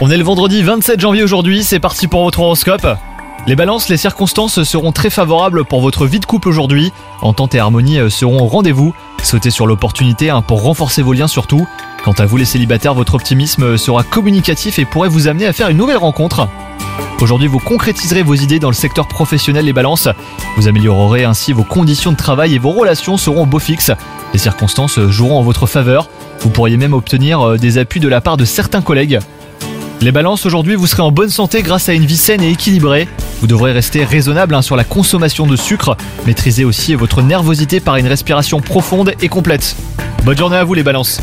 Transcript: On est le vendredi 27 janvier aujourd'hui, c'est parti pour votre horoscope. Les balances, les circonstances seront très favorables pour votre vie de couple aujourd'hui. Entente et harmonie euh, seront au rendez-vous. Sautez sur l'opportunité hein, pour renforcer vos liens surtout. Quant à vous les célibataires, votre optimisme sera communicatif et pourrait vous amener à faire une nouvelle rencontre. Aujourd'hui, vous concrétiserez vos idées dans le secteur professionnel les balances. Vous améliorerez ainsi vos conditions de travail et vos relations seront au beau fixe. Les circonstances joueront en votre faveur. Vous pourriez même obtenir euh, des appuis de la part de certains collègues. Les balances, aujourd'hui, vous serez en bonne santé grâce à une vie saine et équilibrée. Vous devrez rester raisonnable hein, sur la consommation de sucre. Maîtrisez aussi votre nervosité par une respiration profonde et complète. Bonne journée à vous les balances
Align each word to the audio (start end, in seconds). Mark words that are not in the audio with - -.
On 0.00 0.10
est 0.10 0.16
le 0.16 0.24
vendredi 0.24 0.64
27 0.64 0.98
janvier 0.98 1.22
aujourd'hui, 1.22 1.62
c'est 1.62 1.78
parti 1.78 2.08
pour 2.08 2.24
votre 2.24 2.40
horoscope. 2.40 2.84
Les 3.46 3.54
balances, 3.54 3.88
les 3.88 3.96
circonstances 3.96 4.64
seront 4.64 4.90
très 4.90 5.10
favorables 5.10 5.64
pour 5.64 5.80
votre 5.80 6.06
vie 6.06 6.18
de 6.18 6.26
couple 6.26 6.48
aujourd'hui. 6.48 6.92
Entente 7.22 7.54
et 7.54 7.60
harmonie 7.60 8.00
euh, 8.00 8.10
seront 8.10 8.42
au 8.42 8.48
rendez-vous. 8.48 8.92
Sautez 9.22 9.50
sur 9.50 9.68
l'opportunité 9.68 10.28
hein, 10.30 10.42
pour 10.42 10.62
renforcer 10.62 11.02
vos 11.02 11.12
liens 11.12 11.28
surtout. 11.28 11.68
Quant 12.04 12.14
à 12.18 12.26
vous 12.26 12.36
les 12.36 12.44
célibataires, 12.44 12.94
votre 12.94 13.14
optimisme 13.14 13.76
sera 13.76 14.02
communicatif 14.02 14.80
et 14.80 14.84
pourrait 14.84 15.08
vous 15.08 15.28
amener 15.28 15.46
à 15.46 15.52
faire 15.52 15.68
une 15.68 15.76
nouvelle 15.76 15.98
rencontre. 15.98 16.48
Aujourd'hui, 17.20 17.46
vous 17.46 17.60
concrétiserez 17.60 18.24
vos 18.24 18.34
idées 18.34 18.58
dans 18.58 18.70
le 18.70 18.74
secteur 18.74 19.06
professionnel 19.06 19.66
les 19.66 19.72
balances. 19.72 20.08
Vous 20.56 20.66
améliorerez 20.66 21.22
ainsi 21.22 21.52
vos 21.52 21.62
conditions 21.62 22.10
de 22.10 22.16
travail 22.16 22.56
et 22.56 22.58
vos 22.58 22.72
relations 22.72 23.18
seront 23.18 23.44
au 23.44 23.46
beau 23.46 23.60
fixe. 23.60 23.92
Les 24.32 24.40
circonstances 24.40 24.98
joueront 25.10 25.38
en 25.38 25.42
votre 25.42 25.66
faveur. 25.66 26.08
Vous 26.40 26.50
pourriez 26.50 26.76
même 26.76 26.92
obtenir 26.92 27.40
euh, 27.40 27.56
des 27.56 27.78
appuis 27.78 28.00
de 28.00 28.08
la 28.08 28.20
part 28.20 28.36
de 28.36 28.44
certains 28.44 28.82
collègues. 28.82 29.18
Les 30.00 30.12
balances, 30.12 30.44
aujourd'hui, 30.44 30.74
vous 30.74 30.86
serez 30.86 31.02
en 31.02 31.10
bonne 31.10 31.30
santé 31.30 31.62
grâce 31.62 31.88
à 31.88 31.94
une 31.94 32.04
vie 32.04 32.16
saine 32.16 32.42
et 32.42 32.50
équilibrée. 32.50 33.08
Vous 33.40 33.46
devrez 33.46 33.72
rester 33.72 34.04
raisonnable 34.04 34.54
hein, 34.54 34.62
sur 34.62 34.76
la 34.76 34.84
consommation 34.84 35.46
de 35.46 35.56
sucre. 35.56 35.96
Maîtrisez 36.26 36.64
aussi 36.64 36.94
votre 36.94 37.22
nervosité 37.22 37.80
par 37.80 37.96
une 37.96 38.06
respiration 38.06 38.60
profonde 38.60 39.14
et 39.22 39.28
complète. 39.28 39.76
Bonne 40.24 40.36
journée 40.36 40.56
à 40.56 40.64
vous 40.64 40.74
les 40.74 40.82
balances 40.82 41.20